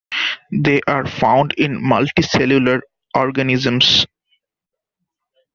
[0.51, 2.79] They are found in multicellular
[3.13, 4.07] organisms.